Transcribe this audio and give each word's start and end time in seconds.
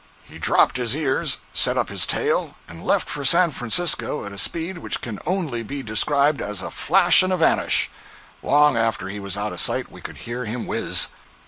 He 0.23 0.39
dropped 0.39 0.77
his 0.77 0.95
ears, 0.95 1.37
set 1.53 1.77
up 1.77 1.89
his 1.89 2.07
tail, 2.07 2.55
and 2.67 2.81
left 2.83 3.07
for 3.07 3.23
San 3.23 3.51
Francisco 3.51 4.25
at 4.25 4.31
a 4.31 4.37
speed 4.39 4.79
which 4.79 4.99
can 4.99 5.19
only 5.27 5.61
be 5.61 5.83
described 5.83 6.41
as 6.41 6.63
a 6.63 6.71
flash 6.71 7.21
and 7.21 7.31
a 7.31 7.37
vanish! 7.37 7.87
Long 8.41 8.75
after 8.75 9.09
he 9.09 9.19
was 9.19 9.37
out 9.37 9.53
of 9.53 9.59
sight 9.59 9.91
we 9.91 10.01
could 10.01 10.17
hear 10.17 10.45
him 10.45 10.65
whiz. 10.65 11.05